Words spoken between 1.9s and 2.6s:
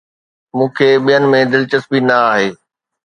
نه آهي